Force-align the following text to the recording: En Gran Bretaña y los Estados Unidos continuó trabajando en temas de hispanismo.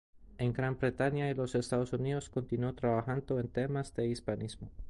En 0.39 0.51
Gran 0.51 0.79
Bretaña 0.79 1.29
y 1.29 1.35
los 1.35 1.53
Estados 1.53 1.93
Unidos 1.93 2.31
continuó 2.31 2.73
trabajando 2.73 3.39
en 3.39 3.49
temas 3.49 3.93
de 3.93 4.07
hispanismo. 4.07 4.71